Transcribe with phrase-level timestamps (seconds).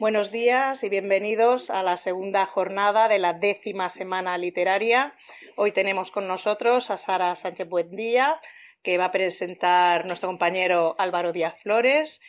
[0.00, 5.14] Buenos días y bienvenidos a la segunda jornada de la décima semana literaria.
[5.54, 8.40] Hoy tenemos con nosotros a Sara Sánchez Buendía,
[8.82, 12.20] que va a presentar nuestro compañero Álvaro Díaz Flores.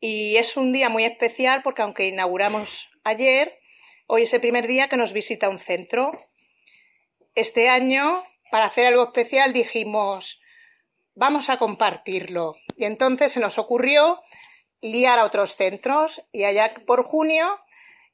[0.00, 3.58] Y es un día muy especial porque aunque inauguramos ayer,
[4.06, 6.12] hoy es el primer día que nos visita un centro.
[7.34, 10.42] Este año, para hacer algo especial, dijimos,
[11.14, 12.56] vamos a compartirlo.
[12.76, 14.20] Y entonces se nos ocurrió
[14.80, 17.58] liar a otros centros y allá por junio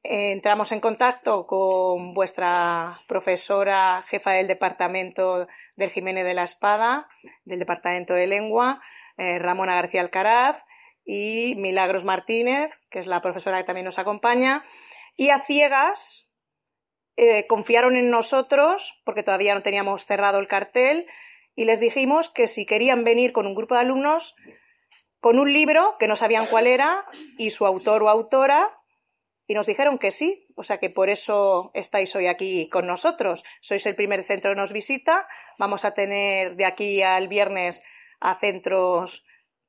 [0.03, 5.47] eh, entramos en contacto con vuestra profesora jefa del departamento
[5.77, 7.09] del Jiménez de la Espada,
[7.45, 8.81] del departamento de lengua,
[9.19, 10.57] eh, Ramona García Alcaraz
[11.05, 14.65] y Milagros Martínez, que es la profesora que también nos acompaña,
[15.17, 16.27] y a ciegas
[17.17, 21.07] eh, confiaron en nosotros porque todavía no teníamos cerrado el cartel
[21.55, 24.35] y les dijimos que si querían venir con un grupo de alumnos
[25.21, 27.05] con un libro que no sabían cuál era
[27.39, 28.77] y su autor o autora
[29.47, 33.43] y nos dijeron que sí, o sea que por eso estáis hoy aquí con nosotros.
[33.61, 35.27] Sois el primer centro que nos visita,
[35.59, 37.83] vamos a tener de aquí al viernes
[38.21, 39.25] a centros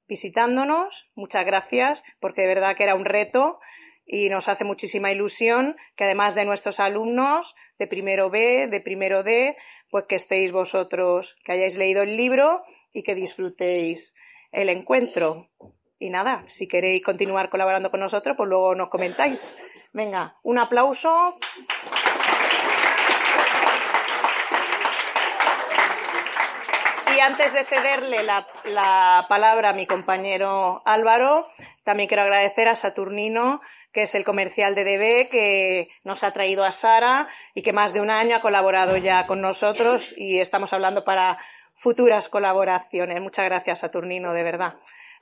[0.07, 1.09] visitándonos.
[1.15, 3.59] Muchas gracias, porque de verdad que era un reto
[4.05, 9.23] y nos hace muchísima ilusión que además de nuestros alumnos de primero B, de primero
[9.23, 9.57] D,
[9.89, 12.61] pues que estéis vosotros, que hayáis leído el libro
[12.93, 14.13] y que disfrutéis
[14.51, 15.47] el encuentro.
[15.99, 19.55] Y nada, si queréis continuar colaborando con nosotros, pues luego nos comentáis.
[19.93, 21.37] Venga, un aplauso.
[27.15, 31.47] Y antes de cederle la, la, palabra a mi compañero Álvaro,
[31.83, 36.63] también quiero agradecer a Saturnino, que es el comercial de DB, que nos ha traído
[36.63, 40.71] a Sara y que más de un año ha colaborado ya con nosotros y estamos
[40.71, 41.37] hablando para
[41.75, 43.21] futuras colaboraciones.
[43.21, 44.75] Muchas gracias, Saturnino, de verdad.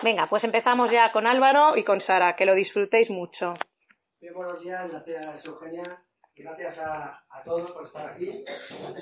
[0.03, 3.53] Venga, pues empezamos ya con Álvaro y con Sara, que lo disfrutéis mucho.
[4.22, 6.03] Bien, buenos días, gracias Eugenia,
[6.36, 8.44] gracias a, a, todos por estar aquí.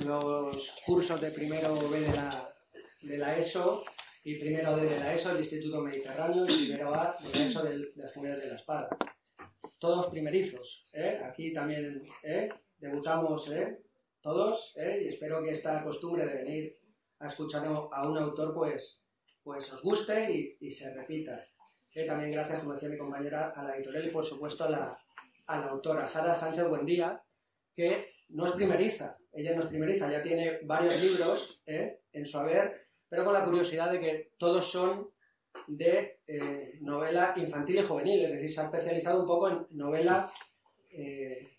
[0.05, 2.53] Los cursos de primero B de la,
[3.01, 3.83] de la ESO
[4.23, 7.63] y primero D de la ESO del Instituto Mediterráneo y primero A de la ESO
[7.63, 8.89] del, del de la Espada.
[9.79, 11.21] Todos primerizos, ¿eh?
[11.23, 12.49] aquí también ¿eh?
[12.77, 13.79] debutamos ¿eh?
[14.21, 15.01] todos ¿eh?
[15.03, 16.77] y espero que esta costumbre de venir
[17.19, 18.99] a escuchar a un autor, pues,
[19.43, 21.45] pues os guste y, se repita.
[21.93, 24.99] Eh, también gracias, como decía mi compañera, a la editorial y por supuesto a la,
[25.47, 27.21] a la autora Sara Sánchez Buendía,
[27.75, 32.37] que no es primeriza, ella no es primeriza, ya tiene varios libros eh, en su
[32.37, 35.09] haber, pero con la curiosidad de que todos son
[35.67, 40.31] de eh, novela infantil y juvenil, es decir, se ha especializado un poco en novela
[40.91, 41.56] eh,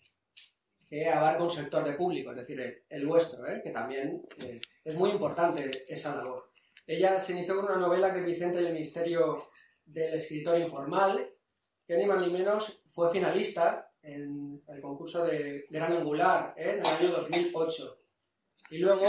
[0.89, 3.61] que abarca un sector de público, es decir, el, el vuestro, ¿eh?
[3.63, 6.49] que también eh, es muy importante esa labor.
[6.87, 9.49] Ella se inició con una novela que es Vicente y el misterio
[9.85, 11.29] del escritor informal,
[11.85, 16.71] que ni más ni menos fue finalista en el concurso de Gran Angular ¿eh?
[16.71, 17.97] en el año 2008.
[18.71, 19.07] Y luego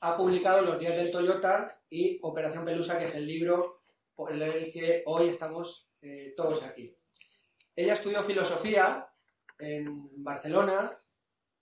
[0.00, 3.80] ha publicado Los días del Toyota y Operación Pelusa, que es el libro
[4.14, 6.96] por el que hoy estamos eh, todos aquí.
[7.74, 9.08] Ella estudió filosofía
[9.58, 10.96] en Barcelona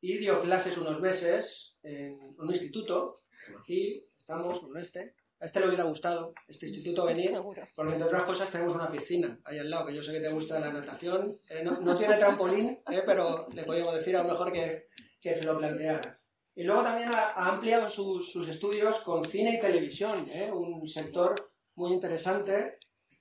[0.04, 3.14] y dio clases unos meses en un instituto.
[3.58, 5.14] Aquí estamos con este.
[5.40, 7.32] A este le hubiera gustado, este instituto venir,
[7.74, 10.30] porque entre otras cosas tenemos una piscina ahí al lado, que yo sé que te
[10.30, 11.38] gusta la natación.
[11.48, 14.88] Eh, no, no, tiene trampolín, eh, pero le podríamos decir a lo mejor que,
[15.22, 16.20] que se lo planteara.
[16.54, 20.86] Y luego también ha, ha ampliado sus, sus, estudios con cine y televisión, eh, un
[20.86, 22.76] sector muy interesante.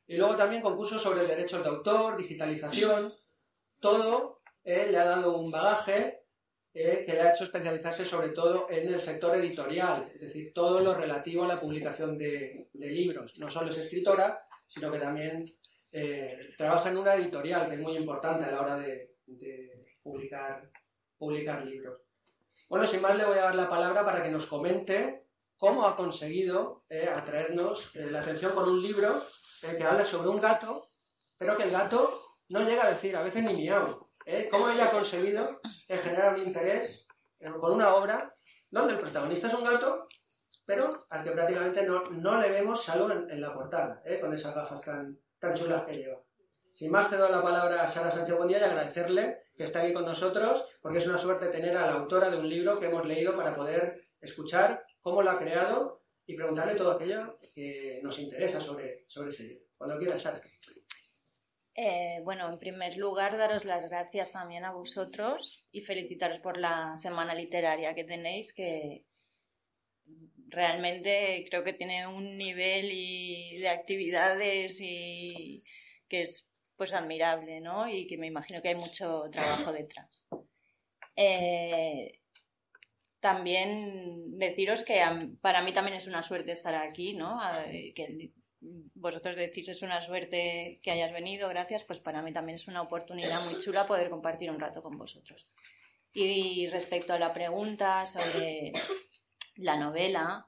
[0.05, 3.13] Y luego también concursos sobre derechos de autor, digitalización.
[3.79, 6.22] Todo eh, le ha dado un bagaje
[6.73, 10.79] eh, que le ha hecho especializarse sobre todo en el sector editorial, es decir, todo
[10.79, 13.37] lo relativo a la publicación de, de libros.
[13.37, 15.53] No solo es escritora, sino que también
[15.91, 20.69] eh, trabaja en una editorial, que es muy importante a la hora de, de publicar,
[21.17, 22.01] publicar libros.
[22.69, 25.23] Bueno, sin más le voy a dar la palabra para que nos comente
[25.57, 29.21] cómo ha conseguido eh, atraernos eh, la atención con un libro
[29.61, 30.85] eh, que habla sobre un gato,
[31.37, 34.02] pero que el gato no llega a decir a veces ni miau.
[34.25, 34.47] ¿Eh?
[34.49, 37.05] ¿Cómo ella ha conseguido generar un interés
[37.59, 38.33] con una obra
[38.69, 40.07] donde el protagonista es un gato,
[40.65, 44.19] pero al que prácticamente no, no le vemos salvo en, en la portada, ¿eh?
[44.19, 46.19] con esas gafas tan, tan chulas que lleva?
[46.73, 49.93] Sin más, te doy la palabra a Sara Sánchez Bondía y agradecerle que está aquí
[49.93, 53.05] con nosotros, porque es una suerte tener a la autora de un libro que hemos
[53.05, 58.59] leído para poder escuchar cómo lo ha creado y preguntarle todo aquello que nos interesa
[58.59, 59.65] sobre, sobre ese libro.
[59.77, 60.41] Cuando quieras, Sara.
[61.75, 66.97] Eh, bueno, en primer lugar, daros las gracias también a vosotros y felicitaros por la
[67.01, 69.05] semana literaria que tenéis, que
[70.49, 75.63] realmente creo que tiene un nivel y de actividades y
[76.07, 77.87] que es pues admirable, ¿no?
[77.89, 80.27] Y que me imagino que hay mucho trabajo detrás.
[81.15, 82.19] Eh,
[83.19, 85.01] también deciros que
[85.41, 87.39] para mí también es una suerte estar aquí, ¿no?
[87.95, 88.31] Que
[88.95, 92.81] vosotros decís es una suerte que hayas venido, gracias, pues para mí también es una
[92.81, 95.47] oportunidad muy chula poder compartir un rato con vosotros.
[96.13, 98.73] Y respecto a la pregunta sobre
[99.55, 100.47] la novela,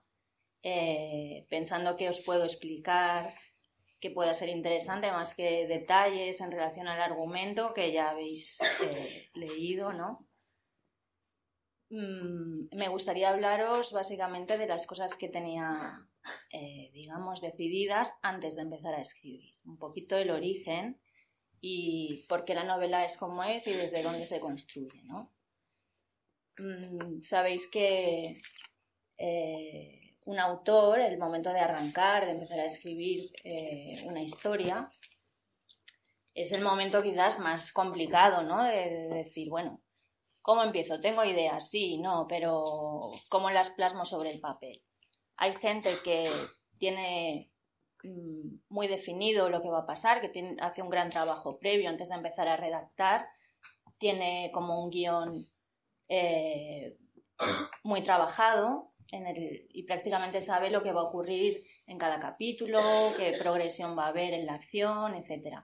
[0.64, 3.34] eh, pensando que os puedo explicar
[4.00, 9.30] que pueda ser interesante, más que detalles en relación al argumento que ya habéis eh,
[9.34, 10.28] leído, ¿no?
[11.90, 16.06] Mm, me gustaría hablaros básicamente de las cosas que tenía,
[16.52, 19.56] eh, digamos, decididas antes de empezar a escribir.
[19.66, 21.00] Un poquito el origen
[21.62, 25.32] y por qué la novela es como es y desde dónde se construye, ¿no?
[26.58, 28.42] Mm, sabéis que
[29.18, 34.90] eh, un autor, el momento de arrancar, de empezar a escribir eh, una historia,
[36.34, 38.64] es el momento quizás más complicado, ¿no?
[38.64, 39.82] de decir, bueno,
[40.46, 41.00] ¿Cómo empiezo?
[41.00, 44.80] Tengo ideas, sí, no, pero ¿cómo las plasmo sobre el papel?
[45.38, 46.32] Hay gente que
[46.78, 47.52] tiene
[48.04, 52.10] mm, muy definido lo que va a pasar, que hace un gran trabajo previo antes
[52.10, 53.28] de empezar a redactar,
[53.98, 55.48] tiene como un guion
[56.10, 56.98] eh,
[57.84, 58.92] muy trabajado
[59.70, 62.80] y prácticamente sabe lo que va a ocurrir en cada capítulo,
[63.18, 65.60] qué progresión va a haber en la acción, etc.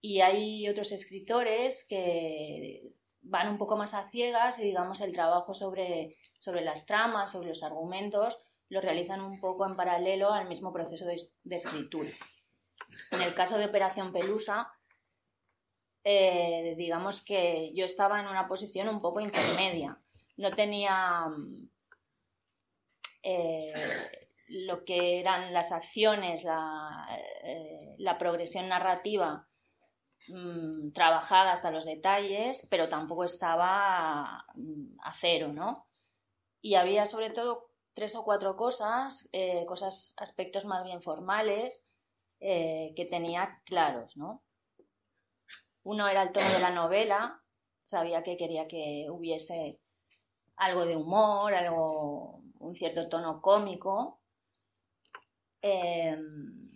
[0.00, 5.54] Y hay otros escritores que van un poco más a ciegas y digamos el trabajo
[5.54, 8.38] sobre, sobre las tramas, sobre los argumentos,
[8.72, 12.10] lo realizan un poco en paralelo al mismo proceso de, escritura.
[13.10, 14.72] En el caso de Operación Pelusa,
[16.04, 19.98] eh, digamos que yo estaba en una posición un poco intermedia.
[20.36, 21.26] No tenía
[23.22, 27.06] eh, lo que eran las acciones, la,
[27.44, 29.46] eh, progresión narrativa
[30.28, 35.88] Mm, trabajada hasta los detalles, pero tampoco estaba mm, a cero, ¿no?
[36.60, 41.80] Y había sobre todo tres o cuatro cosas, eh, cosas, aspectos más bien formales,
[42.40, 44.42] eh, que tenía claros, ¿no?
[45.84, 47.40] Uno era el tono de la novela,
[47.86, 49.78] sabía que quería que hubiese
[50.56, 54.20] algo de humor, algo, un cierto tono cómico.
[55.60, 56.68] Em,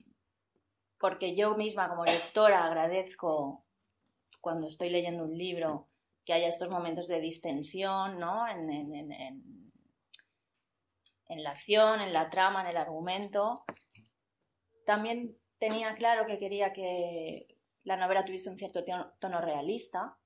[0.99, 3.65] porque yo misma como lectora agradezco
[4.41, 5.89] cuando estoy leyendo un libro
[6.25, 8.45] que haya estos momentos de distensión, ¿no?
[11.28, 13.64] En, la acción, en la trama, en el argumento.
[14.84, 17.46] También tenía claro que quería que
[17.84, 18.84] la novela tuviese un cierto
[19.19, 20.17] tono realista,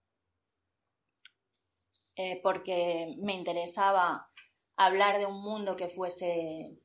[2.16, 4.30] eh, porque me interesaba
[4.76, 6.78] hablar de un mundo que fuese,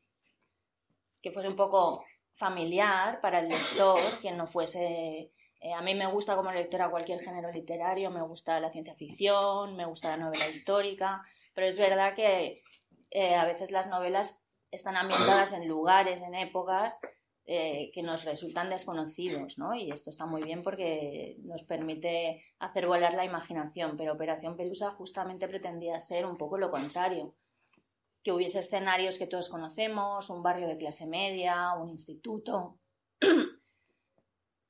[1.21, 2.03] que fuese un poco
[2.35, 5.31] familiar para el lector, que no fuese...
[5.61, 9.75] Eh, a mí me gusta como lectora cualquier género literario, me gusta la ciencia ficción,
[9.75, 11.23] me gusta la novela histórica,
[11.53, 12.61] pero es verdad que
[13.15, 14.35] eh, a veces las novelas
[14.71, 16.99] están ambientadas en lugares, en épocas
[17.45, 19.73] eh, que nos resultan desconocidos, ¿no?
[19.73, 24.91] Y esto está muy bien porque nos permite hacer volar la imaginación, pero Operación Pelusa
[24.91, 27.33] justamente pretendía ser un poco lo contrario
[28.21, 32.79] que hubiese escenarios que todos conocemos, un barrio de clase media, un instituto.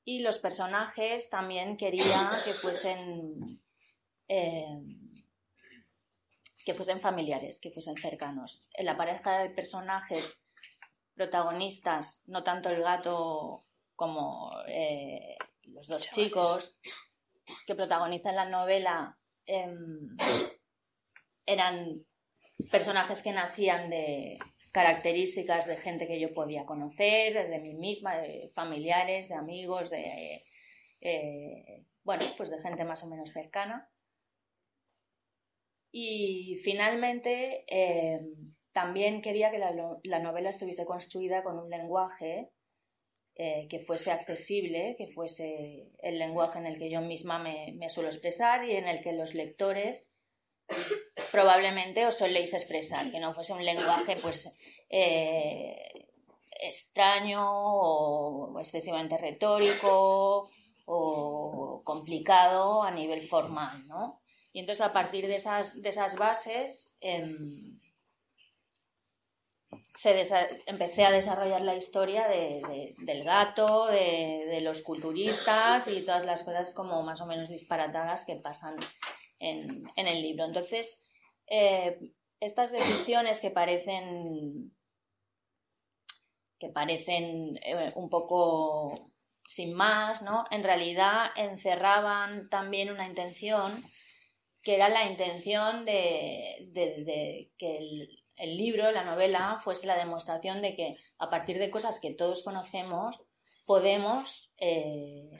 [0.04, 3.60] y los personajes también quería que fuesen
[4.28, 4.78] eh,
[6.66, 8.60] que fuesen familiares, que fuesen cercanos.
[8.74, 10.36] En la pareja de personajes
[11.14, 16.76] protagonistas, no tanto el gato como eh, los dos chicos
[17.68, 20.16] que protagonizan la novela, em,
[21.46, 22.04] eran
[22.72, 24.38] personajes que nacían de
[24.72, 30.44] características de gente que yo podía conocer, de mí misma, de familiares, de amigos, de,
[31.00, 33.88] eh, bueno, pues de gente más o menos cercana.
[35.98, 38.20] Y finalmente eh,
[38.74, 42.50] también quería que la, novela estuviese construida con un lenguaje
[43.34, 48.10] eh, que fuese accesible, que fuese el lenguaje en el que yo misma me, suelo
[48.10, 50.06] expresar y en el que los lectores
[51.32, 54.52] probablemente os soléis expresar, que no fuese un lenguaje pues
[54.90, 56.10] eh,
[56.50, 60.50] extraño o excesivamente retórico
[60.84, 64.20] o complicado a nivel formal, ¿no?
[64.56, 67.78] Y entonces a partir de esas, de esas bases em,
[70.64, 77.02] empecé a desarrollar la historia del gato, de, los culturistas y todas las cosas como
[77.02, 78.76] más o menos disparatadas que pasan
[79.40, 80.46] en, en el libro.
[80.46, 80.98] Entonces,
[81.48, 81.98] eh,
[82.40, 84.72] estas decisiones que parecen
[86.58, 89.12] que parecen eh, un poco
[89.46, 90.46] sin más, ¿no?
[90.50, 93.84] En realidad encerraban también una intención
[94.66, 96.72] que era la intención de,
[97.56, 97.78] que
[98.36, 102.42] el, libro, la novela, fuese la demostración de que a partir de cosas que todos
[102.42, 103.16] conocemos
[103.64, 105.30] podemos eh,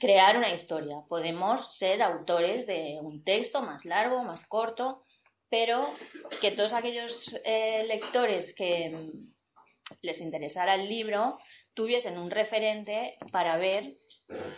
[0.00, 5.04] crear una historia, podemos ser autores de un texto más largo, más corto,
[5.48, 5.94] pero
[6.40, 9.12] que todos aquellos eh, lectores que
[10.02, 11.38] les interesara el libro
[11.74, 13.96] tuviesen un referente para ver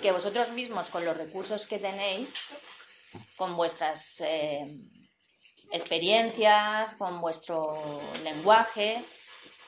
[0.01, 2.31] que vosotros mismos con los recursos que tenéis,
[3.37, 4.79] con vuestras eh,
[5.73, 9.05] experiencias, con vuestro lenguaje,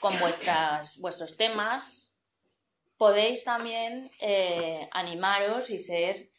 [0.00, 2.12] con vuestras, vuestros temas,
[2.96, 6.30] podéis también eh, animaros y ser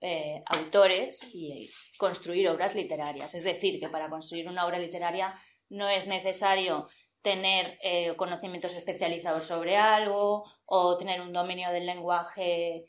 [0.00, 3.34] eh, autores y construir obras literarias.
[3.34, 5.34] Es decir, que para construir una obra literaria
[5.68, 6.88] no es necesario
[7.22, 7.76] tener
[8.14, 12.84] conocimientos especializados sobre algo o tener un dominio del lenguaje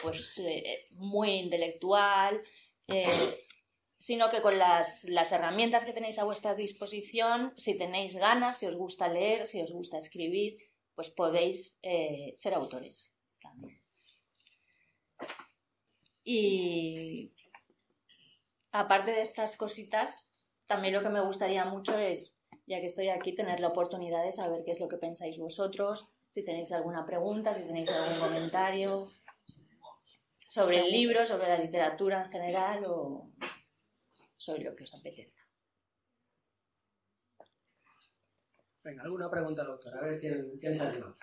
[0.00, 0.40] pues,
[0.92, 2.40] muy intelectual,
[3.98, 8.66] sino que con las, las, herramientas que tenéis a vuestra disposición, si tenéis ganas, si
[8.66, 10.58] os gusta leer, si os gusta escribir,
[10.94, 11.78] pues podéis
[12.36, 13.10] ser autores
[13.40, 13.80] también.
[16.24, 17.32] Y
[18.72, 20.14] aparte de estas cositas,
[20.66, 22.34] también lo que me gustaría mucho es
[22.66, 26.06] ya que estoy aquí, tener la oportunidad de saber qué es lo que pensáis vosotros,
[26.30, 29.10] si tenéis alguna pregunta, si tenéis algún comentario
[30.54, 33.28] sobre el libro, sobre la literatura en general o
[34.36, 35.42] sobre lo que os apetezca.
[38.84, 39.98] Venga, alguna pregunta, doctor.
[39.98, 41.16] A ver quién, quién se anima.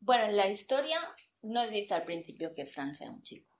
[0.00, 1.00] Bueno, en la historia
[1.42, 3.56] no dice al principio que Fran sea un chico.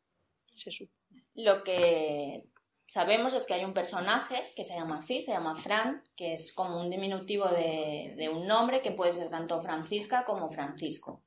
[1.35, 2.45] Lo que
[2.89, 6.53] sabemos es que hay un personaje que se llama así, se llama Fran, que es
[6.53, 11.23] como un diminutivo de, un nombre que puede ser tanto Francisca como Francisco.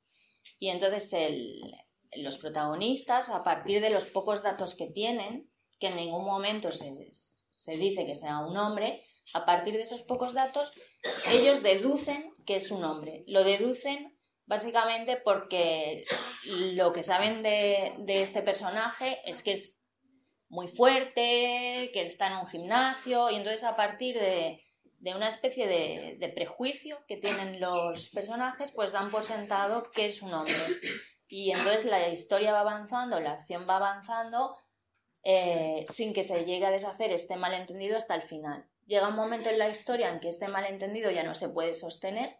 [0.58, 1.10] Y entonces
[2.16, 5.48] los protagonistas, a partir de los pocos datos que tienen,
[5.80, 7.10] que en ningún momento se,
[7.50, 9.04] se dice que sea un hombre,
[9.34, 10.70] a partir de esos pocos datos,
[11.26, 13.24] ellos deducen que es un hombre.
[13.26, 14.12] Lo deducen
[14.46, 16.04] Básicamente porque
[16.44, 19.74] lo que saben de, este personaje es que es
[20.52, 24.62] muy fuerte, que está en un gimnasio y entonces a partir de,
[25.14, 30.34] una especie de, prejuicio que tienen los personajes, pues dan por sentado que es un
[30.34, 30.54] hombre.
[31.26, 34.54] Y entonces la historia va avanzando, la acción va avanzando
[35.24, 38.66] eh, sin que se llegue a deshacer este malentendido hasta el final.
[38.84, 42.36] Llega un momento en la historia en que este malentendido ya no se puede sostener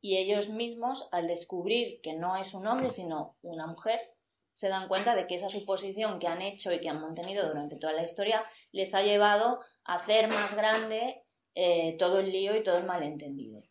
[0.00, 4.11] y ellos mismos, al descubrir que no es un hombre, sino una mujer,
[4.54, 7.76] se dan cuenta de que esa suposición que han hecho y que han mantenido durante
[7.76, 11.22] toda la historia les ha llevado a hacer más grande
[11.54, 13.62] eh, todo el lío y todo el malentendido.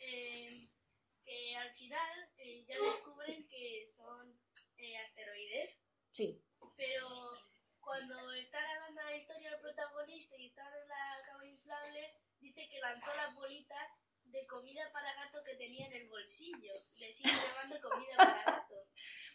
[0.00, 0.68] Eh,
[1.24, 4.38] que al final eh, ya descubren que son
[5.06, 5.70] asteroides.
[6.12, 6.42] Sí.
[6.76, 7.08] Pero
[7.80, 12.68] cuando están hablando de la historia del protagonista y están en la cama inflable, dice
[12.68, 13.88] que lanzó las bolitas
[14.32, 16.72] de comida para gato que tenía en el bolsillo.
[16.98, 18.74] Le sigue llamando comida para gato.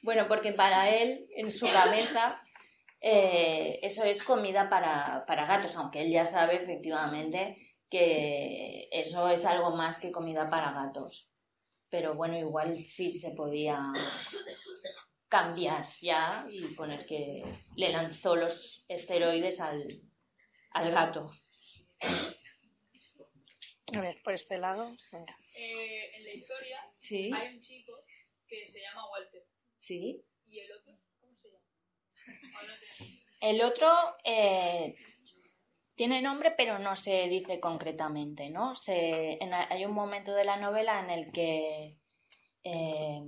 [0.04, 2.42] Bueno, porque para él, en su cabeza,
[3.00, 7.58] eh, eso es comida para, para gatos, aunque él ya sabe efectivamente
[7.90, 11.30] que eso es algo más que comida para gatos.
[11.90, 13.94] Pero bueno, igual sí se podía
[15.30, 17.44] cambiar ya y poner que
[17.76, 20.02] le lanzó los esteroides al,
[20.72, 21.32] al gato.
[23.96, 24.96] A ver, por este lado.
[25.56, 27.32] Eh, en la historia ¿Sí?
[27.34, 27.94] hay un chico
[28.48, 29.44] que se llama Walter.
[29.78, 30.24] Sí.
[30.48, 30.94] ¿Y el otro?
[31.20, 31.66] ¿Cómo se llama?
[33.42, 33.88] el otro
[34.24, 34.96] eh,
[35.96, 38.76] tiene nombre, pero no se dice concretamente, ¿no?
[38.76, 39.38] Se,
[39.70, 41.98] hay un momento de la novela en el que
[42.64, 43.22] eh,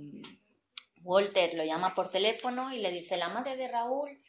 [1.02, 4.20] Walter lo llama por teléfono y le dice, la madre de Raúl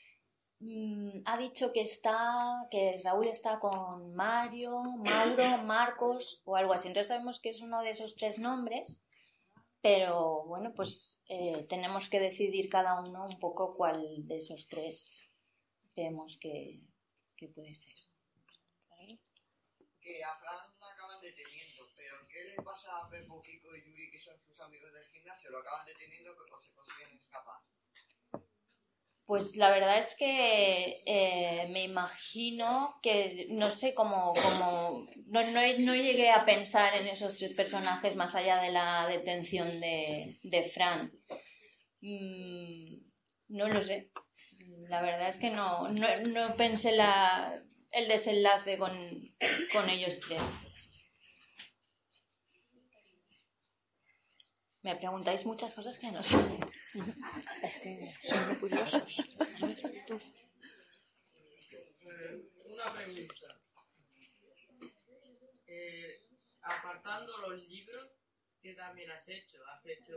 [0.59, 6.87] mm, ha dicho que está, que Raúl está con Mario, Mauro, Marcos o algo así.
[6.87, 8.99] Entonces sabemos que es uno de esos tres nombres,
[9.81, 15.27] pero bueno, pues eh, tenemos que decidir cada uno un poco cuál de esos tres
[15.93, 16.79] creemos que,
[17.37, 17.95] que puede ser.
[19.99, 24.11] Que a Fran la acaban deteniendo, pero ¿qué le pasa a Pepo, Kiko y Yuri,
[24.11, 25.49] que son sus amigos del gimnasio?
[25.49, 27.61] ¿Lo acaban deteniendo o se consiguen escapar?
[29.27, 35.61] Pues la verdad es que eh, me imagino que, no sé, cómo como no, no,
[35.79, 40.69] no, llegué a pensar en esos tres personajes más allá de la detención de, de
[40.69, 41.11] Fran.
[41.99, 43.01] Mm,
[43.49, 44.11] no lo sé.
[44.87, 48.93] La verdad es que no, no, no pensé la, el desenlace con,
[49.73, 50.41] con ellos tres.
[54.87, 56.37] Me preguntáis muchas cosas que no sé.
[57.61, 59.17] Es que son muy curiosos.
[62.63, 63.59] Una pregunta.
[65.67, 66.21] Eh,
[66.61, 68.13] apartando los libros,
[68.61, 69.57] ¿qué también has hecho?
[69.67, 70.15] ¿Has hecho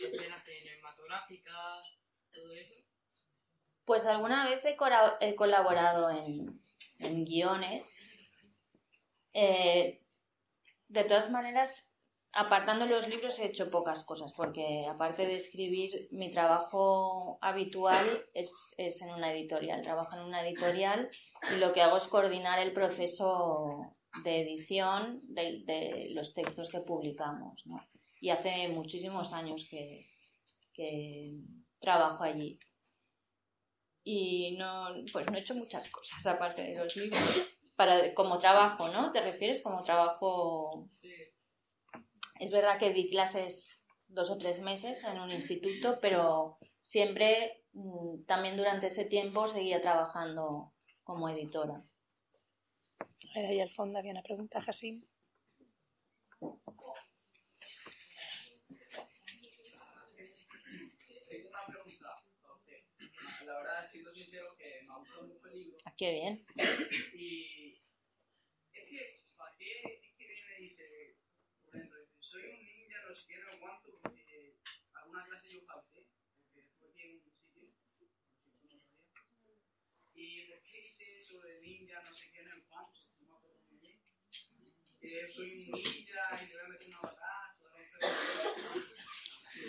[0.00, 1.84] escenas cinematográficas,
[2.32, 2.76] todo eso?
[3.84, 6.62] Pues alguna vez he, colaborado en,
[6.98, 7.86] en guiones.
[9.34, 10.00] Eh,
[10.88, 11.86] de todas maneras,
[12.36, 18.52] apartando los libros he hecho pocas cosas, porque aparte de escribir, mi trabajo habitual es,
[18.76, 19.82] es en una editorial.
[19.82, 21.10] Trabajo en una editorial
[21.50, 27.66] y lo que hago es coordinar el proceso de edición de, los textos que publicamos.
[27.66, 27.82] ¿no?
[28.20, 30.06] Y hace muchísimos años que,
[30.74, 31.40] que
[31.80, 32.58] trabajo allí
[34.04, 37.20] y no pues no he hecho muchas cosas aparte de los libros
[37.76, 41.25] para como trabajo no te refieres como trabajo Sí.
[42.40, 43.64] Es verdad que di clases
[44.08, 49.80] dos o tres meses en un instituto pero siempre mm, también durante ese tiempo seguía
[49.80, 50.72] trabajando
[51.04, 51.82] como editora
[53.00, 55.04] A ver, ahí al fondo había una pregunta, Jasim.
[61.28, 62.08] Tengo una pregunta
[62.44, 62.78] a usted.
[63.46, 65.76] La verdad, siendo sincero, que me ha gustado mucho el libro.
[65.84, 66.44] Ah, qué bien
[67.14, 67.55] Y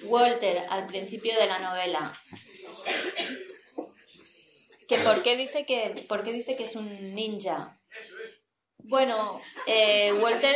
[0.04, 2.14] Walter al principio de la novela.
[4.88, 7.78] Que por qué dice que por qué dice que es un ninja
[8.88, 10.56] bueno eh, Walter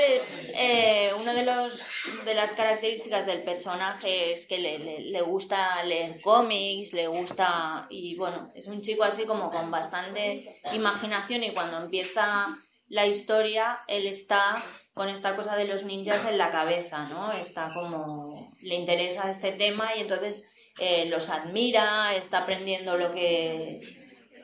[0.53, 1.79] eh, uno de los
[2.25, 7.87] de las características del personaje es que le, le- le gusta leer cómics le gusta
[7.89, 13.79] y bueno es un chico así como con bastante imaginación y cuando empieza la historia
[13.87, 14.63] él está
[14.93, 17.31] con esta cosa de los ninjas en la cabeza, ¿no?
[17.31, 20.43] Está como le interesa este tema y entonces
[20.79, 23.79] eh, los admira, está aprendiendo lo que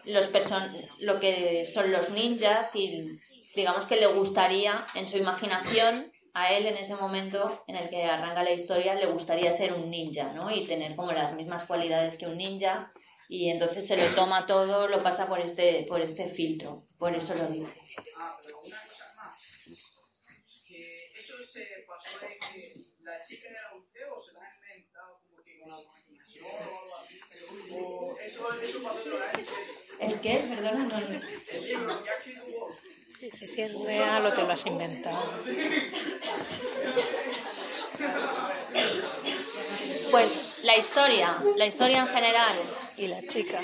[0.05, 3.19] los person lo que son los ninjas y
[3.57, 8.03] digamos que le gustaría en su imaginación a él en ese momento en el que
[8.03, 10.51] arranca la historia le gustaría ser un ninja, ¿no?
[10.51, 12.93] Y tener como las mismas cualidades que un ninja
[13.27, 17.33] y entonces se lo toma todo, lo pasa por este por este filtro, por eso
[17.33, 17.73] lo dice.
[18.15, 19.41] Ah, pero una cosa más.
[20.67, 25.19] Que eso se pasó de que la chica era usted o se la ha inventado
[25.23, 27.19] como que con la imaginación o algo así.
[27.73, 29.87] O eso, eso pasó de serio.
[29.99, 30.45] ¿El qué?
[30.47, 31.21] Perdona, no, no.
[31.51, 32.45] El libro que ha escrito
[33.19, 35.33] si es real o te lo has inventado.
[40.11, 42.59] Pues la historia, la historia en general.
[42.97, 43.61] Y la chica.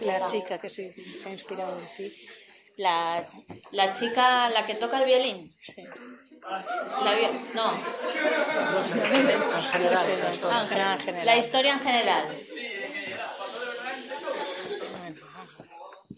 [0.00, 2.12] La chica que se, se ha inspirado en ti.
[2.76, 3.26] La,
[3.72, 5.54] La chica, la que toca el violín.
[5.62, 5.84] sí.
[7.04, 10.56] La vi- no, En general, la historia.
[10.58, 10.98] ah, en general.
[10.98, 11.26] en general.
[11.26, 12.40] La historia en general.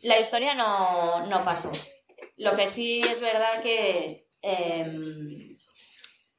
[0.02, 1.72] La historia no, no pasó.
[2.40, 5.58] Lo que sí es verdad que em,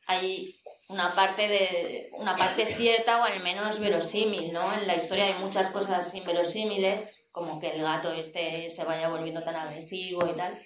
[0.07, 0.55] hay
[0.89, 4.73] una parte de una parte cierta o al menos verosímil, ¿no?
[4.73, 9.43] En la historia hay muchas cosas inverosímiles, como que el gato este se vaya volviendo
[9.43, 10.59] tan agresivo y tal.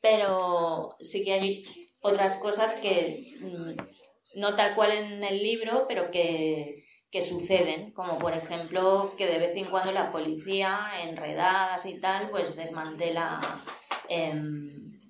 [0.00, 1.64] Pero sí que hay
[2.00, 8.18] otras cosas que mm, no tal cual en el libro, pero que, que suceden, como
[8.18, 13.62] por ejemplo que de vez en cuando la policía, en redadas y tal, pues desmantela
[14.08, 15.00] em,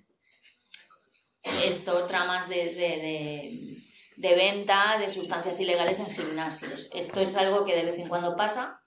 [1.43, 3.83] esto, tramas de-
[4.17, 6.89] de venta de sustancias ilegales en gimnasios.
[6.93, 8.81] Esto es algo que de vez en cuando pasa,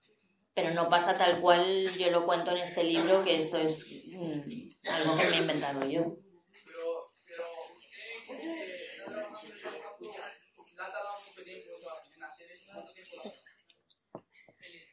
[0.56, 4.88] pero no pasa tal cual yo lo cuento en este libro, que esto es mm,
[4.90, 6.16] algo que me he inventado yo.
[6.66, 7.46] Pero, pero
[7.78, 10.06] usted como que está trabajando en el campo,
[10.76, 12.66] le ha tardado mucho tiempo o sea, en hacer eso.
[12.74, 13.24] ¿Cuánto tiempo le ha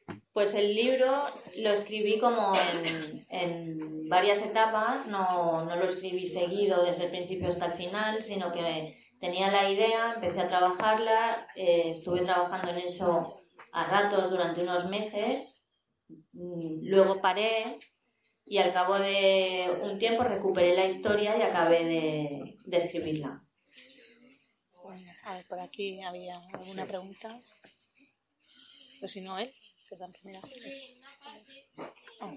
[0.06, 0.25] dado?
[0.36, 6.84] Pues el libro lo escribí como en, en varias etapas, no, no lo escribí seguido
[6.84, 11.92] desde el principio hasta el final, sino que tenía la idea, empecé a trabajarla, eh,
[11.92, 13.40] estuve trabajando en eso
[13.72, 15.58] a ratos durante unos meses,
[16.10, 17.78] mm, luego paré
[18.44, 23.40] y al cabo de un tiempo recuperé la historia y acabé de, de escribirla.
[24.84, 27.40] bueno, a ver, por aquí había alguna pregunta.
[29.00, 29.52] Pues si no él,
[29.88, 30.40] que está en una
[31.18, 31.70] parte, eh,
[32.20, 32.32] Ah.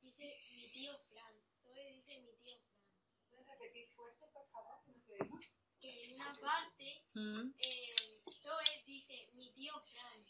[0.00, 1.34] dice mi tío Fran.
[1.62, 2.82] Zoe dice mi tío Fran.
[3.30, 5.40] ¿Puedes repetir fuerte, por favor, que no te oímos?
[5.80, 7.50] Que en una parte, Mm.
[7.58, 7.94] eh,
[8.42, 10.24] Zoe dice mi tío Fran.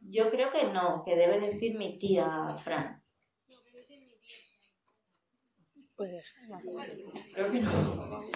[0.00, 3.02] Yo creo que no, que debe decir mi tía Fran.
[3.48, 5.84] No, pero dice mi tío Fran.
[5.96, 6.48] Puede ser.
[6.48, 6.60] no.
[7.34, 8.28] Creo que no.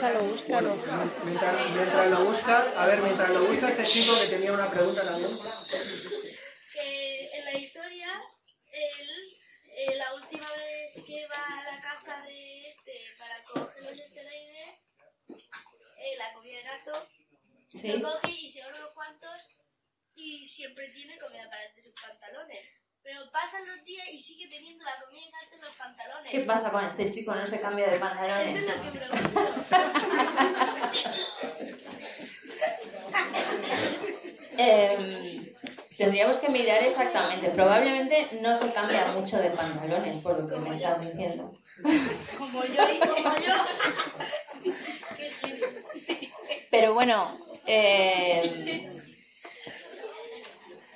[0.00, 0.76] Búscalo, búscalo.
[1.24, 5.02] Mientras, mientras lo busca, a ver, mientras lo busca este chico que tenía una pregunta
[5.04, 5.38] también.
[6.72, 8.08] que en la historia,
[8.72, 9.08] él,
[9.76, 14.78] eh, la última vez que va a la casa de este para coger los esteroides,
[15.28, 17.06] eh, la comida de gato,
[17.70, 17.88] Sí.
[17.88, 19.36] lo coge y se unos cuantos
[20.14, 22.64] y siempre tiene comida para entre sus pantalones.
[23.02, 26.30] Pero pasan los días y sigue teniendo la comida de gato en los pantalones.
[26.30, 27.34] ¿Qué pasa con este chico?
[27.34, 28.58] No se cambia de Eso pantalones.
[28.58, 29.40] es lo que pregunto.
[34.56, 35.46] Em,
[35.96, 37.50] tendríamos que mirar exactamente.
[37.50, 41.52] Probablemente no se cambia mucho de pantalones, por lo que me estás diciendo.
[42.38, 43.54] como yo y como yo.
[46.70, 49.02] Pero bueno, eh,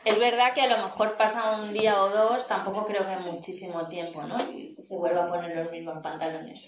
[0.05, 3.89] es verdad que a lo mejor pasa un día o dos, tampoco creo que muchísimo
[3.89, 4.39] tiempo, ¿no?
[4.53, 6.63] Y se vuelva a poner los mismos pantalones.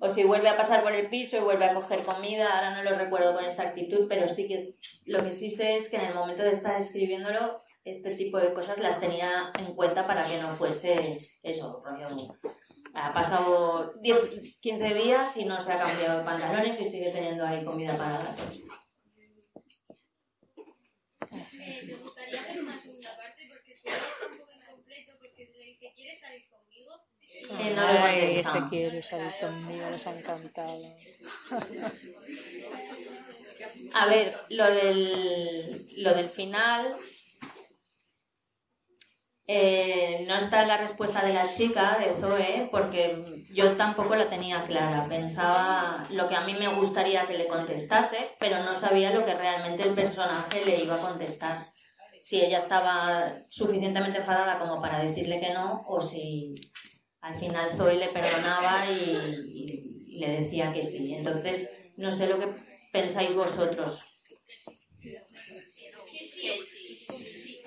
[0.00, 2.82] O si vuelve a pasar por el piso y vuelve a coger comida, ahora no
[2.90, 4.74] lo recuerdo con exactitud, pero sí que es-
[5.06, 8.54] lo que sí sé es que en el momento de estar escribiéndolo, este tipo de
[8.54, 12.34] cosas las tenía en cuenta para que no fuese eso, rollo.
[12.94, 17.44] Ha pasado 10, 15 días y no se ha cambiado de pantalones y sigue teniendo
[17.44, 18.56] ahí comida para gatos.
[21.32, 23.48] Eh, ¿Te gustaría hacer una segunda parte?
[23.48, 26.92] Porque libro está un poco incompleto porque le dije, ¿quieres salir conmigo?
[27.20, 30.82] Eh, no le Ay, ese quiere salir conmigo, les ha encantado.
[33.92, 36.96] A ver, lo del, lo del final
[39.46, 44.64] eh, no está la respuesta de la chica, de Zoe, porque yo tampoco la tenía
[44.64, 45.06] clara.
[45.08, 49.34] Pensaba lo que a mí me gustaría que le contestase, pero no sabía lo que
[49.34, 51.66] realmente el personaje le iba a contestar.
[52.22, 56.54] Si ella estaba suficientemente enfadada como para decirle que no, o si
[57.20, 58.94] al final Zoe le perdonaba y,
[59.54, 61.14] y- y le decía que sí.
[61.14, 62.48] Entonces, no sé lo que
[62.92, 64.00] pensáis vosotros.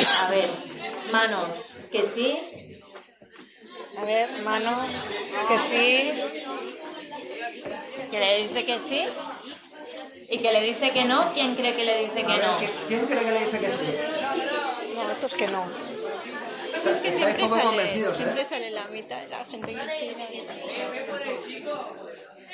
[0.07, 0.49] A ver,
[1.11, 1.49] manos,
[1.91, 2.79] que sí.
[3.97, 4.93] A ver, manos,
[5.47, 6.11] que sí.
[8.11, 9.03] Que le dice que sí.
[10.29, 11.33] Y que le dice que no.
[11.33, 12.57] ¿Quién cree que le dice A que ver, no?
[12.57, 13.95] ¿quién- ¿quién cree que le dice que sí?
[14.93, 15.65] No, esto es que no.
[16.71, 18.13] Pues es que siempre sale, ¿eh?
[18.13, 20.15] siempre sale la mitad de la gente que sí.
[20.15, 20.27] la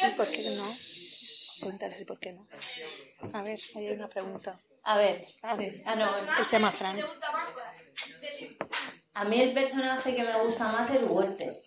[0.07, 0.77] ¿Y por qué no?
[1.61, 2.45] Cuéntales y por qué no.
[3.33, 4.59] A ver, hay una pregunta.
[4.83, 5.81] A ver, Ah, sí.
[5.85, 6.17] Ah, no.
[6.17, 7.03] Él se llama Frank.
[9.13, 11.61] A mí el personaje que me gusta más es Walter.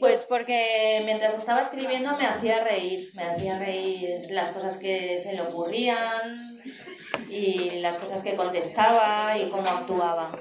[0.00, 5.32] Pues porque mientras estaba escribiendo me hacía reír, me hacía reír las cosas que se
[5.32, 6.60] le ocurrían
[7.30, 10.38] y las cosas que contestaba y cómo actuaba.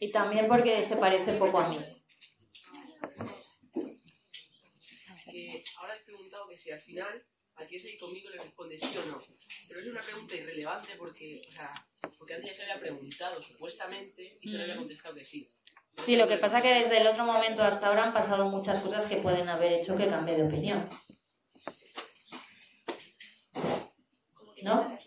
[0.00, 1.78] Y también porque se parece poco a mí.
[5.36, 7.22] que ahora has preguntado que si al final
[7.56, 9.22] a quieres ir conmigo le respondes sí o no.
[9.68, 11.72] Pero es una pregunta irrelevante porque, o sea,
[12.18, 14.78] porque antes ya se había preguntado supuestamente y se le había Mm.
[14.78, 15.48] contestado que sí.
[16.04, 19.06] Sí, lo que pasa que desde el otro momento hasta ahora han pasado muchas cosas
[19.06, 20.90] que pueden haber hecho que cambie de opinión.
[24.62, 24.98] ¿No?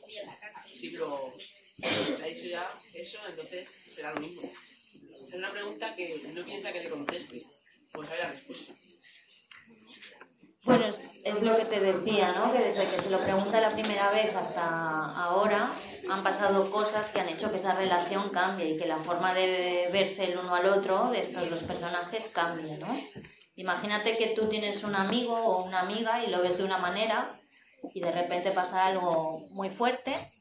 [0.76, 1.34] Sí, pero
[1.84, 4.52] ha dicho ya eso, entonces será lo mismo.
[5.28, 7.46] Es una pregunta que no piensa que le conteste.
[7.92, 8.74] Pues sabe la respuesta.
[11.40, 12.52] Es lo que te decía, ¿no?
[12.52, 15.72] Que desde que se lo pregunta la primera vez hasta ahora
[16.10, 19.88] han pasado cosas que han hecho que esa relación cambie y que la forma de
[19.90, 22.94] verse el uno al otro de estos dos personajes cambie, ¿no?
[23.56, 27.40] Imagínate que tú tienes un amigo o una amiga y lo ves de una manera
[27.94, 30.34] y de repente pasa algo muy fuerte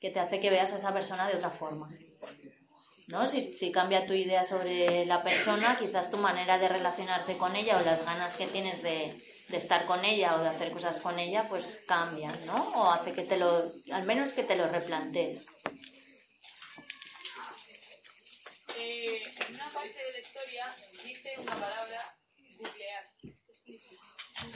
[0.00, 1.88] que te hace que veas a esa persona de otra forma.
[3.08, 3.26] ¿no?
[3.26, 7.78] Si, si cambia tu idea sobre la persona, quizás tu manera de relacionarte con ella
[7.78, 11.18] o las ganas que tienes de, de estar con ella o de hacer cosas con
[11.18, 12.70] ella, pues cambian, ¿no?
[12.74, 15.46] O hace que te lo, al menos que te lo replantees.
[18.76, 22.16] Eh, en una parte de la historia dice una palabra
[22.58, 23.10] googlear.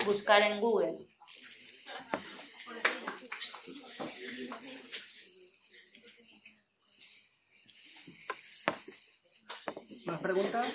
[0.04, 0.98] Buscar en Google.
[10.04, 10.72] ¿Más preguntas?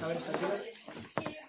[0.00, 1.43] A ver, esta chica.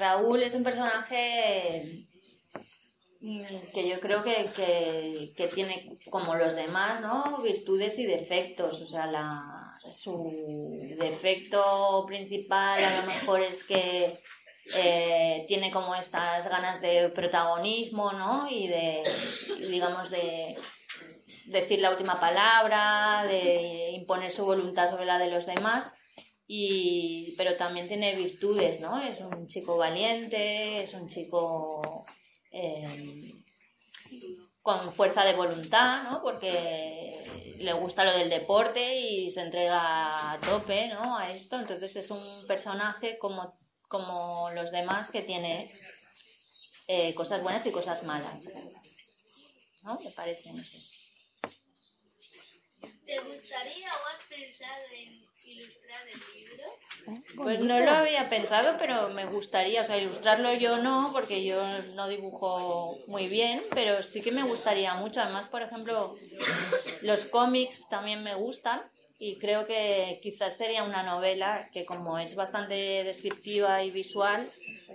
[0.00, 2.06] Raúl es un personaje
[3.20, 4.50] mm, que yo creo que,
[5.36, 7.40] que- tiene, como los demás, ¿no?
[7.42, 8.80] Virtudes y defectos.
[8.80, 9.06] O sea,
[9.90, 10.32] su
[10.98, 14.20] defecto principal a lo mejor es que
[14.74, 18.48] eh, tiene como estas ganas de protagonismo, ¿no?
[18.50, 19.02] Y de,
[19.68, 20.56] digamos, de
[21.46, 25.86] decir la última palabra, de imponer su voluntad sobre la de los demás.
[26.52, 29.00] Y, pero también tiene virtudes, ¿no?
[29.00, 32.04] Es un chico valiente, es un chico
[32.50, 33.44] eh,
[34.60, 36.20] con fuerza de voluntad, ¿no?
[36.20, 41.16] Porque le gusta lo del deporte y se entrega a tope, ¿no?
[41.16, 41.56] A esto.
[41.56, 45.70] Entonces es un personaje como, como los demás que tiene
[46.88, 48.42] eh, cosas buenas y cosas malas.
[49.84, 50.00] ¿No?
[50.00, 50.78] Me parece, no sé.
[53.06, 55.29] ¿Te gustaría o has pensado en
[57.36, 61.82] Pues no lo había pensado, pero me gustaría, o sea, ilustrarlo yo no, porque yo
[61.94, 65.20] no dibujo muy bien, pero sí que me gustaría mucho.
[65.20, 66.16] Además, por ejemplo,
[67.02, 68.82] los cómics también me gustan
[69.18, 74.50] y creo que quizás sería una novela que como es bastante descriptiva y visual,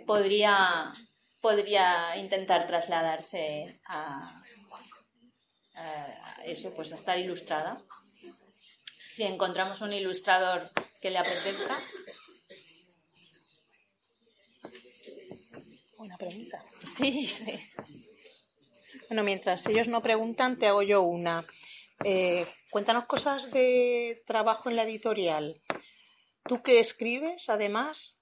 [0.06, 0.94] podría,
[1.42, 4.42] podría intentar trasladarse a
[6.46, 7.82] eso, pues a estar ilustrada.
[9.16, 10.70] Si encontramos un ilustrador
[11.02, 11.82] que le apetezca,
[15.98, 16.62] Buena pregunta.
[16.98, 17.60] Sí, sí.
[19.08, 21.46] Bueno, mientras ellos no preguntan, te hago yo una.
[22.04, 25.62] Eh, cuéntanos cosas de trabajo en la editorial.
[26.44, 28.18] ¿Tú qué escribes, además?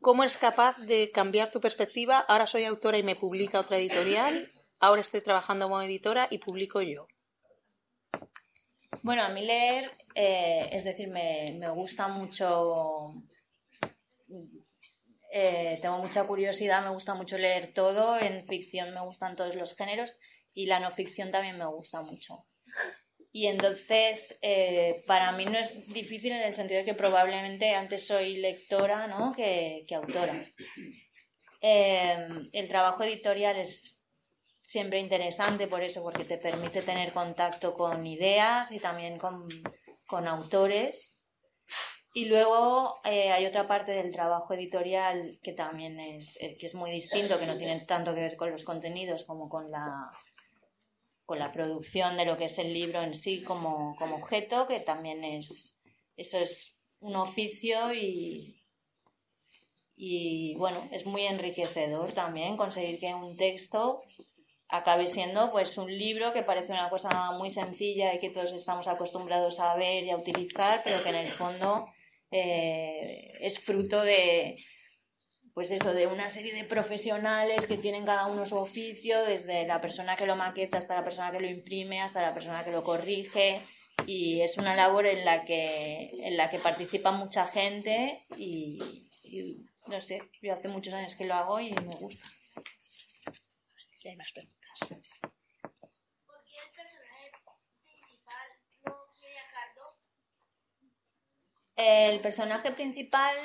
[0.00, 2.18] ¿Cómo eres capaz de cambiar tu perspectiva?
[2.18, 4.50] Ahora soy autora y me publica otra editorial.
[4.80, 7.06] Ahora estoy trabajando como editora y publico yo.
[9.02, 13.14] Bueno, a mí leer, eh, es decir, me, me gusta mucho,
[15.32, 19.76] eh, tengo mucha curiosidad, me gusta mucho leer todo, en ficción me gustan todos los
[19.76, 20.14] géneros
[20.54, 22.44] y la no ficción también me gusta mucho.
[23.30, 28.06] Y entonces, eh, para mí no es difícil en el sentido de que probablemente antes
[28.06, 29.34] soy lectora ¿no?
[29.34, 30.44] que, que autora.
[31.60, 33.97] El trabajo editorial es
[34.68, 39.48] siempre interesante por eso, porque te permite tener contacto con ideas y también con,
[40.06, 41.10] con autores.
[42.12, 46.74] Y luego eh, hay otra parte del trabajo editorial que también es, eh, que es
[46.74, 50.12] muy distinto, que no tiene tanto que ver con los contenidos como con la,
[51.24, 54.80] con la producción de lo que es el libro en sí como, como objeto, que
[54.80, 55.78] también es,
[56.14, 58.60] eso es un oficio y,
[59.96, 64.02] y bueno, es muy enriquecedor también conseguir que un texto
[64.70, 68.86] acabe siendo pues un libro que parece una cosa muy sencilla y que todos estamos
[68.86, 71.88] acostumbrados a ver y a utilizar, pero que en el fondo
[72.30, 74.58] eh, es fruto de
[75.54, 79.80] pues eso, de una serie de profesionales que tienen cada uno su oficio, desde la
[79.80, 82.84] persona que lo maqueta hasta la persona que lo imprime, hasta la persona que lo
[82.84, 83.62] corrige,
[84.06, 88.78] y es una labor en la que, en la que participa mucha gente y,
[89.88, 92.24] no sé, yo hace muchos años que lo hago y me gusta.
[94.04, 94.57] Hay más preguntas.
[94.80, 97.32] ¿Por qué el personaje
[97.84, 98.48] principal?
[101.76, 103.36] El personaje principal,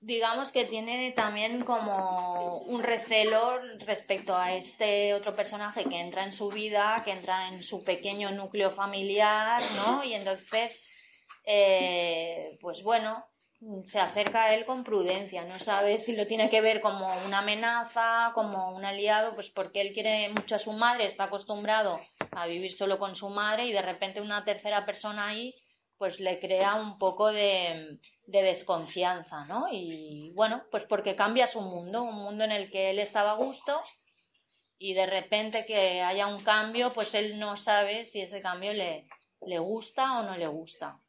[0.00, 6.32] digamos que tiene también como un recelo respecto a este otro personaje que entra en
[6.32, 10.04] su vida, que entra en su pequeño núcleo familiar, ¿no?
[10.04, 10.84] Y entonces,
[11.44, 13.24] eh, pues bueno,
[13.84, 17.38] se acerca a él con prudencia, no sabe si lo tiene que ver como una
[17.38, 22.00] amenaza, como un aliado, pues porque él quiere mucho a su madre, está acostumbrado
[22.32, 25.54] a vivir solo con su madre y de repente una tercera persona ahí
[25.96, 29.68] pues le crea un poco de, de desconfianza, ¿no?
[29.70, 33.36] Y bueno, pues porque cambia su mundo, un mundo en el que él estaba a
[33.36, 33.80] gusto
[34.78, 39.06] y de repente que haya un cambio, pues él no sabe si ese cambio le,
[39.42, 41.01] le gusta o no le gusta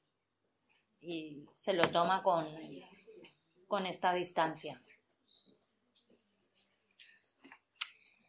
[1.04, 2.48] y se lo toma con,
[3.68, 4.82] con esta distancia.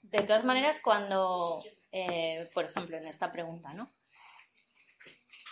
[0.02, 3.90] De todas maneras, cuando, eh, por ejemplo, en esta pregunta, ¿no?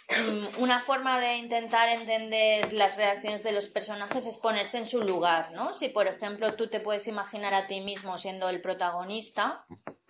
[0.58, 5.52] Una forma de intentar entender las reacciones de los personajes es ponerse en su lugar,
[5.52, 5.74] ¿no?
[5.74, 9.64] Si, por ejemplo, tú te puedes imaginar a ti mismo siendo el protagonista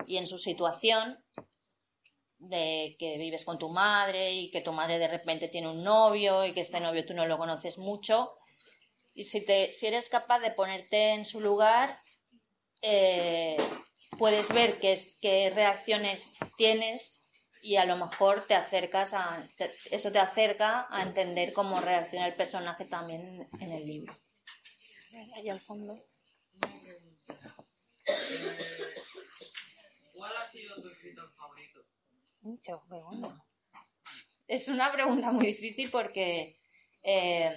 [0.07, 1.19] y en su situación,
[2.43, 6.45] de que vives con tu madre y que tu madre de repente tiene un novio
[6.45, 8.33] y que este novio tú no lo conoces mucho.
[9.15, 12.01] Y si, te, si eres capaz de ponerte en su lugar,
[12.83, 13.57] eh,
[14.19, 16.21] puedes ver qué, es, qué reacciones
[16.57, 17.21] tienes
[17.63, 22.27] y a lo mejor te acercas a te- eso te acerca a entender cómo reacciona
[22.27, 24.17] el personaje también en el libro.
[25.37, 25.95] Ahí al fondo.
[28.07, 28.95] Eh,
[30.13, 31.85] ¿Cuál ha sido tu escritor favorito?
[34.49, 36.59] Es una pregunta muy difícil porque
[37.03, 37.55] eh,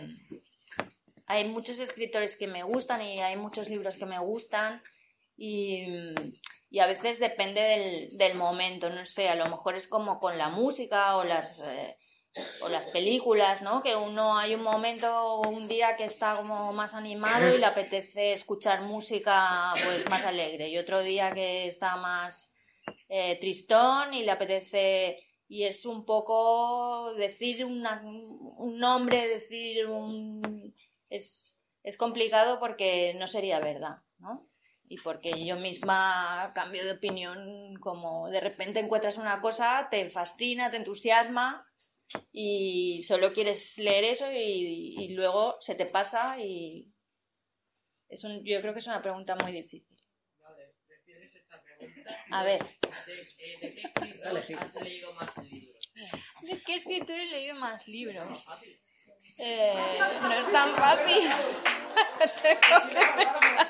[1.28, 4.82] hay muchos escritores que me gustan y hay muchos libros que me gustan
[5.38, 6.14] y,
[6.80, 10.50] a veces depende del, del momento, no sé, a lo mejor es como con la
[10.50, 11.98] música o las, eh,
[12.62, 13.82] o las películas, ¿no?
[13.82, 18.34] Que uno hay un momento, un día que está como más animado y le apetece
[18.34, 22.52] escuchar música pues más alegre y otro día que está más
[23.18, 30.74] eh, tristón y le apetece y es un poco decir una- un nombre, decir un
[31.10, 34.48] es, es complicado porque no sería verdad, ¿no?
[34.88, 40.70] Y porque yo misma cambio de opinión, como de repente encuentras una cosa, te fascina,
[40.72, 41.66] te entusiasma
[42.32, 46.92] y solo quieres leer eso y, y luego se te pasa y
[48.10, 49.96] es un, yo creo que es una pregunta muy difícil.
[50.42, 52.18] Vale, ¿prefieres esta pregunta?
[52.32, 52.66] A ver.
[53.06, 55.92] ¿De, eh, ¿de qué escritor has leído más libros?
[56.42, 58.46] ¿De qué escritor he leído más libros?
[59.38, 61.30] Eh, no es tan fácil.
[62.42, 63.68] Tengo que pensar.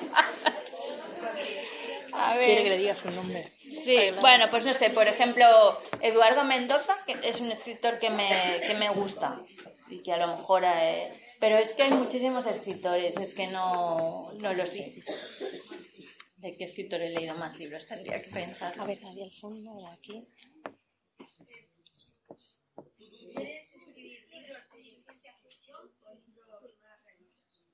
[2.12, 2.46] A ver.
[2.46, 3.52] Quiere que le diga su nombre.
[3.84, 8.60] Sí, bueno, pues no sé, por ejemplo, Eduardo Mendoza, que es un escritor que me,
[8.66, 9.40] que me gusta
[9.88, 10.64] y que a lo mejor...
[10.64, 14.94] eh, pero es que hay muchísimos escritores, es que no, no lo sé.
[16.36, 17.86] ¿De qué escritor he leído más libros?
[17.86, 18.78] Tendría que pensar.
[18.78, 20.26] A ver, ahí al fondo, aquí.
[22.96, 25.30] ¿Quieres escribir libros de
[27.04, 27.64] realistas?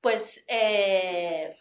[0.00, 1.56] Pues, eh,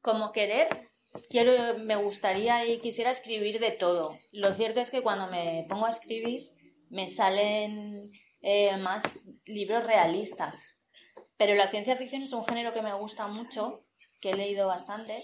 [0.00, 0.90] como querer,
[1.28, 4.16] quiero, me gustaría y quisiera escribir de todo.
[4.30, 6.48] Lo cierto es que cuando me pongo a escribir
[6.88, 9.02] me salen eh, más
[9.44, 10.56] libros realistas.
[11.36, 13.85] Pero la ciencia ficción es un género que me gusta mucho,
[14.20, 15.22] que he leído bastante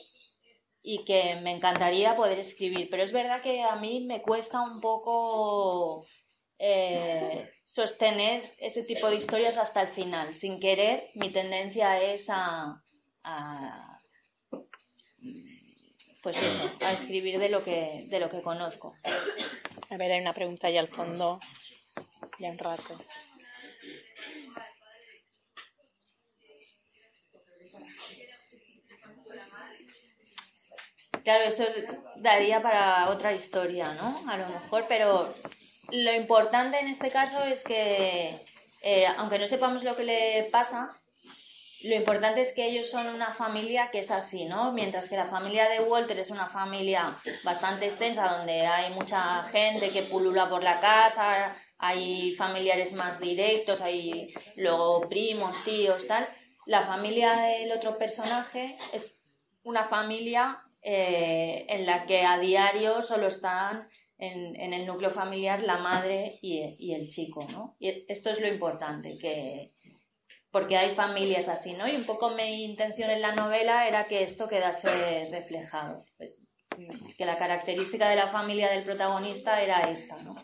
[0.83, 2.89] y que me encantaría poder escribir.
[2.91, 6.07] Pero es verdad que a mí me cuesta un poco
[6.59, 10.35] eh, sostener ese tipo de historias hasta el final.
[10.35, 12.83] Sin querer, mi tendencia es a,
[16.23, 18.95] pues eso, a escribir de lo que de lo que conozco.
[19.91, 21.41] A ver, hay una pregunta ahí al fondo.
[22.39, 22.99] Ya un rato.
[31.25, 31.65] Claro, eso
[32.17, 34.29] daría para otra historia, ¿no?
[34.29, 35.35] A lo mejor, pero
[35.91, 38.45] lo importante en este caso es que,
[38.83, 40.97] eh, aunque no sepamos lo que le pasa,
[41.83, 44.73] lo importante es que ellos son una familia que es así, ¿no?
[44.73, 49.91] Mientras que la familia de Walter es una familia bastante extensa, donde hay mucha gente
[49.91, 56.29] que pulula por la casa, hay familiares más directos, hay luego primos, tíos, tal.
[56.67, 59.13] La familia del otro personaje es
[59.65, 65.63] una familia eh, en la que a diario solo están en, en el núcleo familiar
[65.63, 67.77] la madre y, y el chico, ¿no?
[67.79, 69.73] Y esto es lo importante, que
[70.51, 71.89] porque hay familias así, ¿no?
[71.89, 76.39] Y un poco mi intención en la novela era que esto quedase reflejado, pues,
[77.17, 80.35] que la característica de la familia del protagonista era esta, ¿no?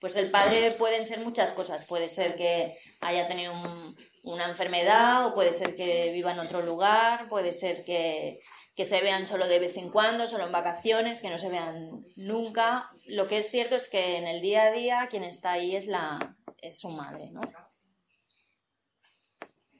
[0.00, 5.26] Pues el padre pueden ser muchas cosas, puede ser que haya tenido un- una enfermedad
[5.26, 8.40] o puede ser que viva en otro lugar, puede ser que,
[8.78, 12.06] que se vean solo de vez en cuando, solo en vacaciones, que no se vean
[12.14, 12.88] nunca.
[13.06, 15.86] Lo que es cierto es que en el día a día quien está ahí es,
[15.86, 17.40] la, es su madre, ¿no?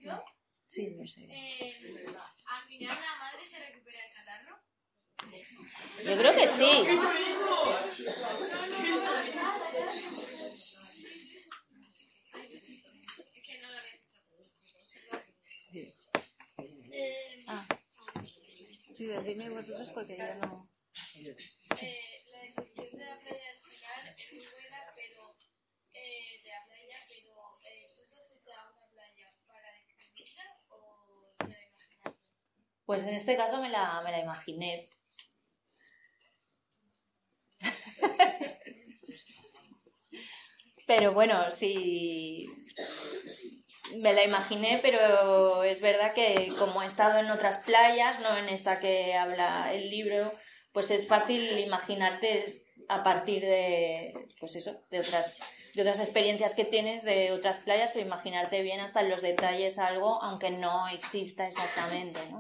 [0.01, 0.21] ¿Yo?
[0.67, 1.29] Sí, no sé.
[1.31, 1.77] Eh,
[2.45, 4.59] al final la madre se recupera del catarro.
[6.05, 6.89] Yo creo que sí.
[13.33, 15.23] Es que no lo había escuchado.
[17.47, 17.65] Ah.
[18.99, 20.69] Sí, decidme vosotros porque yo no...
[20.91, 25.37] La descripción de la playa al final es muy buena, pero
[25.95, 27.31] eh, de la playa, pero
[27.63, 28.19] eh, ¿tú te
[28.53, 32.19] a una playa para describirla o te la imaginaste?
[32.87, 34.91] Pues en este caso me la, me la imaginé.
[40.89, 42.49] Pero bueno, sí,
[43.97, 48.49] me la imaginé, pero es verdad que como he estado en otras playas, no en
[48.49, 50.33] esta que habla el libro,
[50.73, 55.39] pues es fácil imaginarte a partir de, pues eso, de otras,
[55.75, 59.79] de otras experiencias que tienes de otras playas, pero imaginarte bien hasta en los detalles
[59.79, 62.39] algo, aunque no exista exactamente, ¿no?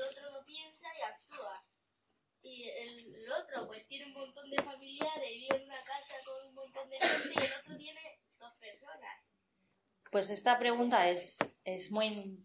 [0.00, 1.62] El otro no piensa y actúa.
[2.42, 6.14] Y el, el otro pues tiene un montón de familiares y vive en una casa
[6.24, 8.00] con un montón de gente y el otro tiene
[8.38, 9.30] dos personas.
[10.10, 12.38] Pues esta pregunta es, es, muy,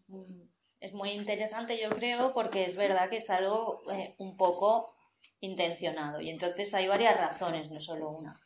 [0.80, 4.94] es muy interesante, yo creo, porque es verdad que es algo eh, un poco
[5.40, 6.20] intencionado.
[6.20, 8.40] Y entonces hay varias razones, no solo una.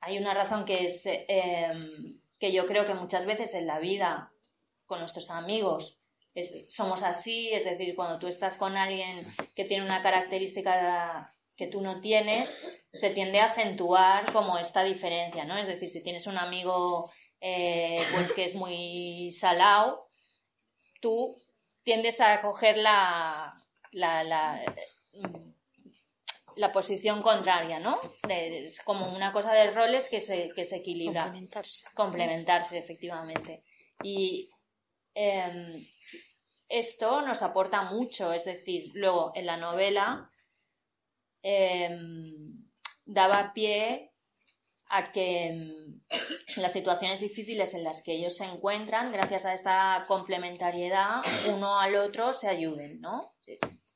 [0.00, 1.72] Hay una razón que es eh,
[2.38, 4.32] que yo creo que muchas veces en la vida,
[4.84, 5.95] con nuestros amigos,
[6.36, 9.26] es- somos así, es decir, cuando tú estás con alguien
[9.56, 12.54] que tiene una característica que tú no tienes,
[12.92, 15.56] se tiende a acentuar como esta diferencia, ¿no?
[15.56, 17.10] Es decir, si tienes un amigo
[17.40, 20.08] eh, pues que es muy salao,
[21.00, 21.42] tú
[21.82, 23.54] tiendes a coger la,
[23.92, 24.62] la, la,
[25.12, 25.52] mm,
[26.56, 28.00] la posición contraria, ¿no?
[28.28, 31.24] Es como una cosa de roles que se, que se equilibra.
[31.24, 31.84] Complementarse.
[31.94, 33.62] Complementarse, efectivamente.
[34.02, 34.50] Y
[35.14, 35.86] em,
[36.68, 40.30] esto nos aporta mucho, es decir, luego en la novela
[41.42, 42.64] em,
[43.04, 44.12] daba pie
[44.88, 46.00] a que em,
[46.56, 51.96] las situaciones difíciles en las que ellos se encuentran, gracias a esta complementariedad, uno al
[51.96, 53.34] otro se ayuden, ¿no?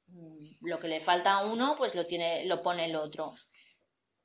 [0.06, 3.34] Mm, Lo que le falta a uno, pues lo tiene, lo pone el otro.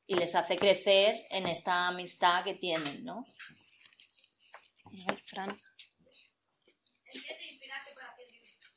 [0.07, 3.25] Y les hace crecer en esta amistad que tienen, ¿no?
[7.13, 8.69] ¿En qué te inspiraste para hacer el libro?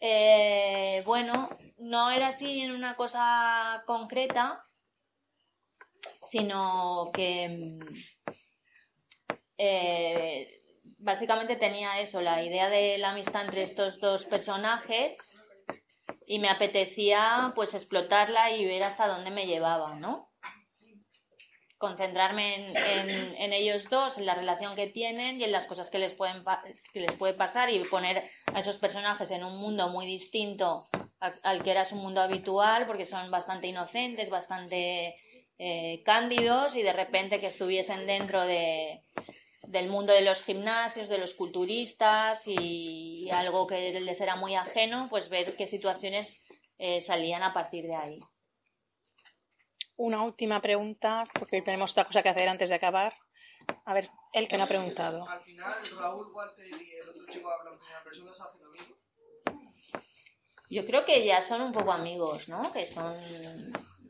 [0.00, 4.64] Eh, bueno, no era así en una cosa concreta,
[6.30, 8.32] sino que mm,
[9.58, 10.62] eh,
[10.98, 15.36] básicamente tenía eso, la idea de la amistad entre estos dos personajes
[16.26, 20.29] y me apetecía pues explotarla y ver hasta dónde me llevaba, ¿no?
[21.86, 22.76] Concentrarme en,
[23.44, 26.44] en- ellos dos, en la relación que tienen y en las cosas que les pueden
[26.92, 28.16] que les puede pasar y poner
[28.54, 30.88] a esos personajes en un mundo muy distinto
[31.42, 35.16] al que era su mundo habitual, porque son bastante inocentes, bastante
[35.58, 39.00] eh, cándidos y de repente que estuviesen dentro de,
[39.62, 45.08] del mundo de los gimnasios, de los culturistas y algo que les era muy ajeno,
[45.10, 46.26] pues ver qué situaciones
[46.78, 48.20] eh, salían a partir de ahí.
[50.02, 53.12] Una última pregunta, porque tenemos otra cosa que hacer antes de acabar.
[53.84, 55.28] A ver, el que me ha preguntado.
[55.28, 58.96] Al final, Raúl, Walter y el otro chico hablan en primera persona, se hacen amigos.
[60.70, 62.72] Yo creo que ya son un poco amigos, ¿no?
[62.72, 63.14] Que son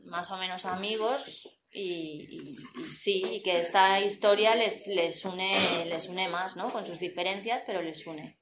[0.05, 1.83] más o menos amigos y,
[2.29, 6.71] y- y sí, y que esta historia les, les une, les une más, ¿no?
[6.71, 8.37] Con sus diferencias, pero les une.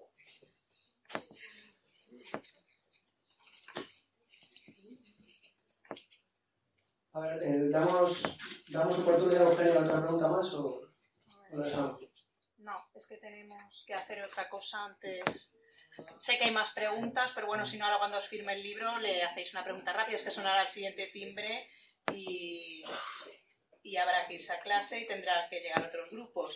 [7.19, 8.17] A ver, eh, ¿damos,
[8.69, 10.87] ¿damos oportunidad a Eugenio de otra pregunta más o?
[12.59, 15.51] No, es que tenemos que hacer otra cosa antes.
[16.21, 18.99] Sé que hay más preguntas, pero bueno, si no, ahora cuando os firme el libro
[18.99, 21.67] le hacéis una pregunta rápida, es que sonará el siguiente timbre
[22.13, 22.85] y,
[23.89, 26.55] y habrá que irse a clase y tendrá que llegar otros grupos.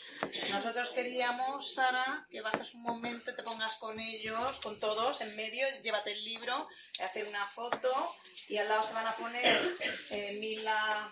[0.52, 5.66] Nosotros queríamos, Sara, que bajes un momento, te pongas con ellos, con todos, en medio,
[5.82, 6.68] llévate el libro,
[7.00, 8.16] hacer una foto
[8.48, 9.78] y al lado se van a poner
[10.12, 11.12] eh, Mila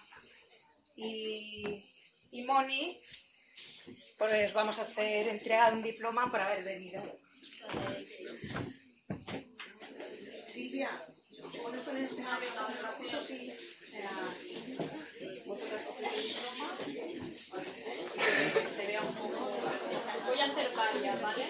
[0.96, 1.90] y,
[2.32, 3.02] y Moni
[4.20, 7.02] pues vamos a hacer entrega de un diploma por haber venido.
[10.54, 11.06] Silvia.
[13.26, 13.54] Sí
[15.46, 16.78] ¿Vosotras cogéis el diploma?
[18.54, 19.60] Que se vea un poco...
[20.26, 21.46] Voy hacer varias, ¿vale?